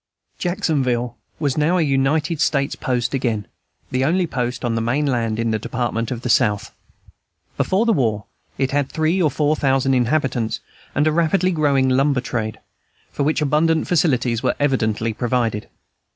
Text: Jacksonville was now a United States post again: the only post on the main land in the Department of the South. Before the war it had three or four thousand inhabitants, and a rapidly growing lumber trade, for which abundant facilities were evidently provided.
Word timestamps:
Jacksonville 0.39 1.15
was 1.37 1.59
now 1.59 1.77
a 1.77 1.83
United 1.83 2.41
States 2.41 2.75
post 2.75 3.13
again: 3.13 3.45
the 3.91 4.03
only 4.03 4.25
post 4.25 4.65
on 4.65 4.73
the 4.73 4.81
main 4.81 5.05
land 5.05 5.37
in 5.37 5.51
the 5.51 5.59
Department 5.59 6.09
of 6.09 6.21
the 6.21 6.27
South. 6.43 6.71
Before 7.55 7.85
the 7.85 7.93
war 7.93 8.25
it 8.57 8.71
had 8.71 8.89
three 8.89 9.21
or 9.21 9.29
four 9.29 9.55
thousand 9.55 9.93
inhabitants, 9.93 10.59
and 10.95 11.05
a 11.05 11.11
rapidly 11.11 11.51
growing 11.51 11.87
lumber 11.87 12.19
trade, 12.19 12.59
for 13.11 13.21
which 13.21 13.43
abundant 13.43 13.87
facilities 13.87 14.41
were 14.41 14.55
evidently 14.59 15.13
provided. 15.13 15.67